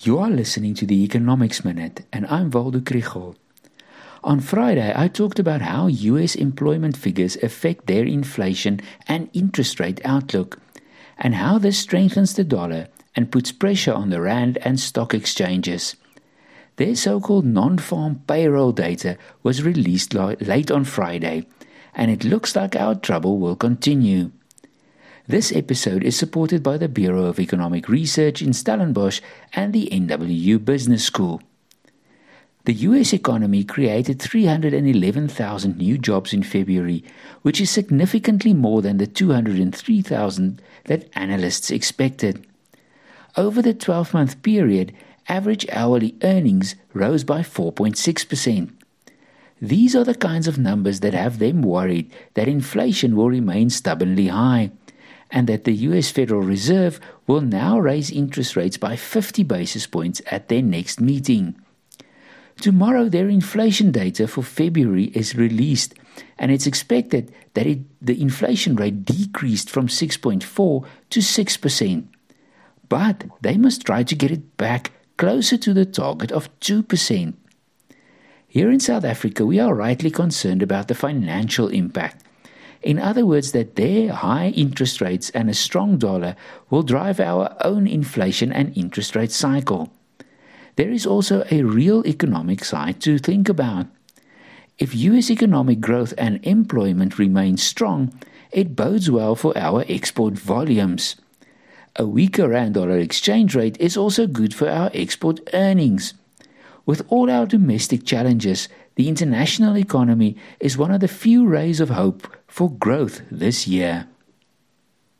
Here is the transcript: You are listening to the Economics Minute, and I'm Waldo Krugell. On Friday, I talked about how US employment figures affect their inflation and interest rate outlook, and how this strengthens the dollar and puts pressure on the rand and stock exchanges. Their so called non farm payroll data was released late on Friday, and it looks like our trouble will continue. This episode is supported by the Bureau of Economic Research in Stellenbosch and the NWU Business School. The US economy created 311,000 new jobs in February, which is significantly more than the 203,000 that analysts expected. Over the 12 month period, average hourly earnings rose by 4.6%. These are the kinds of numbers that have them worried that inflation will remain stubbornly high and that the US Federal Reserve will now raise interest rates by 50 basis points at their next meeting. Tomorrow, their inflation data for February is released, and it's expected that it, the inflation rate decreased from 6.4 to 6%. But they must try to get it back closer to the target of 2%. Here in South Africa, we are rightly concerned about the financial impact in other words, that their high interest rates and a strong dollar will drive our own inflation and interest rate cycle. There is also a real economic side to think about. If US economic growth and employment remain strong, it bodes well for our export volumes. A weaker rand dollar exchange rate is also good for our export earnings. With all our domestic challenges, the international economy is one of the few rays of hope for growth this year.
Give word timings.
You 0.00 0.20
are 0.20 0.30
listening 0.30 0.74
to 0.74 0.86
the 0.86 1.02
Economics 1.02 1.64
Minute, 1.64 2.06
and 2.12 2.24
I'm 2.28 2.52
Waldo 2.52 2.78
Krugell. 2.78 3.34
On 4.22 4.38
Friday, 4.38 4.92
I 4.94 5.08
talked 5.08 5.40
about 5.40 5.60
how 5.60 5.88
US 5.88 6.36
employment 6.36 6.96
figures 6.96 7.36
affect 7.42 7.88
their 7.88 8.04
inflation 8.04 8.80
and 9.08 9.28
interest 9.32 9.80
rate 9.80 10.00
outlook, 10.04 10.60
and 11.18 11.34
how 11.34 11.58
this 11.58 11.80
strengthens 11.80 12.34
the 12.34 12.44
dollar 12.44 12.86
and 13.16 13.32
puts 13.32 13.50
pressure 13.50 13.92
on 13.92 14.10
the 14.10 14.20
rand 14.20 14.56
and 14.58 14.78
stock 14.78 15.14
exchanges. 15.14 15.96
Their 16.76 16.94
so 16.94 17.20
called 17.20 17.44
non 17.44 17.78
farm 17.78 18.22
payroll 18.28 18.70
data 18.70 19.18
was 19.42 19.64
released 19.64 20.14
late 20.14 20.70
on 20.70 20.84
Friday, 20.84 21.44
and 21.92 22.08
it 22.08 22.22
looks 22.22 22.54
like 22.54 22.76
our 22.76 22.94
trouble 22.94 23.38
will 23.38 23.56
continue. 23.56 24.30
This 25.28 25.52
episode 25.52 26.04
is 26.04 26.16
supported 26.16 26.62
by 26.62 26.78
the 26.78 26.88
Bureau 26.88 27.24
of 27.24 27.38
Economic 27.38 27.90
Research 27.90 28.40
in 28.40 28.54
Stellenbosch 28.54 29.20
and 29.52 29.74
the 29.74 29.86
NWU 29.92 30.64
Business 30.64 31.04
School. 31.04 31.42
The 32.64 32.72
US 32.72 33.12
economy 33.12 33.62
created 33.62 34.22
311,000 34.22 35.76
new 35.76 35.98
jobs 35.98 36.32
in 36.32 36.42
February, 36.42 37.04
which 37.42 37.60
is 37.60 37.68
significantly 37.68 38.54
more 38.54 38.80
than 38.80 38.96
the 38.96 39.06
203,000 39.06 40.62
that 40.84 41.10
analysts 41.12 41.70
expected. 41.70 42.46
Over 43.36 43.60
the 43.60 43.74
12 43.74 44.14
month 44.14 44.42
period, 44.42 44.94
average 45.28 45.66
hourly 45.70 46.16
earnings 46.22 46.74
rose 46.94 47.22
by 47.22 47.40
4.6%. 47.40 48.70
These 49.60 49.94
are 49.94 50.04
the 50.04 50.14
kinds 50.14 50.48
of 50.48 50.56
numbers 50.56 51.00
that 51.00 51.12
have 51.12 51.38
them 51.38 51.60
worried 51.60 52.10
that 52.32 52.48
inflation 52.48 53.14
will 53.14 53.28
remain 53.28 53.68
stubbornly 53.68 54.28
high 54.28 54.70
and 55.30 55.46
that 55.46 55.64
the 55.64 55.74
US 55.74 56.10
Federal 56.10 56.42
Reserve 56.42 57.00
will 57.26 57.40
now 57.40 57.78
raise 57.78 58.10
interest 58.10 58.56
rates 58.56 58.76
by 58.76 58.96
50 58.96 59.42
basis 59.42 59.86
points 59.86 60.22
at 60.30 60.48
their 60.48 60.62
next 60.62 61.00
meeting. 61.00 61.54
Tomorrow, 62.60 63.08
their 63.08 63.28
inflation 63.28 63.92
data 63.92 64.26
for 64.26 64.42
February 64.42 65.12
is 65.14 65.36
released, 65.36 65.94
and 66.38 66.50
it's 66.50 66.66
expected 66.66 67.32
that 67.54 67.66
it, 67.66 67.80
the 68.04 68.20
inflation 68.20 68.74
rate 68.74 69.04
decreased 69.04 69.70
from 69.70 69.86
6.4 69.86 70.84
to 71.10 71.20
6%. 71.20 72.06
But 72.88 73.24
they 73.42 73.56
must 73.56 73.82
try 73.82 74.02
to 74.02 74.14
get 74.14 74.32
it 74.32 74.56
back 74.56 74.92
closer 75.18 75.56
to 75.58 75.72
the 75.72 75.84
target 75.84 76.32
of 76.32 76.48
2%. 76.60 77.34
Here 78.48 78.70
in 78.70 78.80
South 78.80 79.04
Africa, 79.04 79.44
we 79.44 79.60
are 79.60 79.74
rightly 79.74 80.10
concerned 80.10 80.62
about 80.62 80.88
the 80.88 80.94
financial 80.94 81.68
impact 81.68 82.24
in 82.82 82.98
other 82.98 83.26
words, 83.26 83.52
that 83.52 83.76
their 83.76 84.12
high 84.12 84.48
interest 84.50 85.00
rates 85.00 85.30
and 85.30 85.50
a 85.50 85.54
strong 85.54 85.98
dollar 85.98 86.36
will 86.70 86.82
drive 86.82 87.20
our 87.20 87.56
own 87.64 87.86
inflation 87.86 88.52
and 88.52 88.76
interest 88.76 89.16
rate 89.16 89.32
cycle. 89.32 89.92
There 90.76 90.90
is 90.90 91.06
also 91.06 91.44
a 91.50 91.64
real 91.64 92.06
economic 92.06 92.64
side 92.64 93.00
to 93.00 93.18
think 93.18 93.48
about. 93.48 93.86
If 94.78 94.94
US 94.94 95.28
economic 95.28 95.80
growth 95.80 96.14
and 96.16 96.38
employment 96.44 97.18
remain 97.18 97.56
strong, 97.56 98.12
it 98.52 98.76
bodes 98.76 99.10
well 99.10 99.34
for 99.34 99.58
our 99.58 99.84
export 99.88 100.34
volumes. 100.34 101.16
A 101.96 102.06
weaker 102.06 102.48
rand 102.48 102.74
dollar 102.74 102.96
exchange 102.98 103.56
rate 103.56 103.76
is 103.80 103.96
also 103.96 104.28
good 104.28 104.54
for 104.54 104.70
our 104.70 104.90
export 104.94 105.40
earnings. 105.52 106.14
With 106.86 107.04
all 107.08 107.28
our 107.28 107.44
domestic 107.44 108.06
challenges, 108.06 108.68
the 108.98 109.08
international 109.08 109.78
economy 109.78 110.34
is 110.58 110.76
one 110.76 110.90
of 110.90 110.98
the 110.98 111.06
few 111.06 111.46
rays 111.46 111.78
of 111.78 111.88
hope 111.88 112.26
for 112.48 112.68
growth 112.68 113.22
this 113.30 113.68
year. 113.68 114.08